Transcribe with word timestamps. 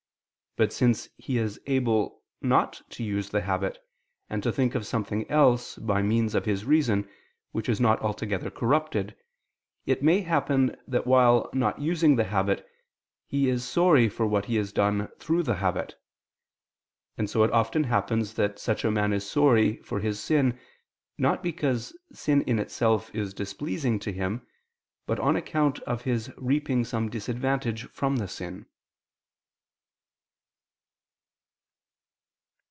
But 0.57 0.73
since 0.73 1.07
he 1.15 1.37
is 1.37 1.61
able 1.65 2.25
not 2.41 2.81
to 2.89 3.03
use 3.05 3.29
the 3.29 3.39
habit, 3.39 3.77
and 4.29 4.43
to 4.43 4.51
think 4.51 4.75
of 4.75 4.85
something 4.85 5.25
else, 5.31 5.77
by 5.77 6.01
means 6.01 6.35
of 6.35 6.43
his 6.43 6.65
reason, 6.65 7.09
which 7.53 7.69
is 7.69 7.79
not 7.79 8.01
altogether 8.01 8.49
corrupted, 8.49 9.15
it 9.85 10.03
may 10.03 10.19
happen 10.19 10.75
that 10.89 11.07
while 11.07 11.49
not 11.53 11.79
using 11.79 12.17
the 12.17 12.25
habit 12.25 12.67
he 13.25 13.47
is 13.47 13.63
sorry 13.65 14.09
for 14.09 14.27
what 14.27 14.45
he 14.47 14.57
has 14.57 14.73
done 14.73 15.07
through 15.19 15.43
the 15.43 15.55
habit. 15.55 15.95
And 17.17 17.29
so 17.29 17.43
it 17.43 17.51
often 17.53 17.85
happens 17.85 18.33
that 18.33 18.59
such 18.59 18.83
a 18.83 18.91
man 18.91 19.13
is 19.13 19.25
sorry 19.25 19.77
for 19.83 20.01
his 20.01 20.19
sin 20.21 20.59
not 21.17 21.41
because 21.41 21.97
sin 22.11 22.41
in 22.41 22.59
itself 22.59 23.09
is 23.15 23.33
displeasing 23.33 23.99
to 23.99 24.11
him, 24.11 24.45
but 25.05 25.17
on 25.17 25.37
account 25.37 25.79
of 25.83 26.01
his 26.01 26.29
reaping 26.35 26.83
some 26.83 27.07
disadvantage 27.07 27.83
from 27.91 28.17
the 28.17 28.27
sin. 28.27 28.65